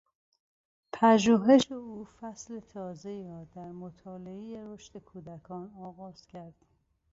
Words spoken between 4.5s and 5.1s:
رشد